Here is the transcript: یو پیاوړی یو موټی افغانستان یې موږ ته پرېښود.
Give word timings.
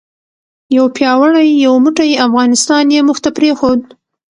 یو 0.75 0.85
پیاوړی 0.95 1.47
یو 1.65 1.73
موټی 1.85 2.11
افغانستان 2.27 2.85
یې 2.95 3.01
موږ 3.07 3.17
ته 3.23 3.29
پرېښود. 3.37 3.81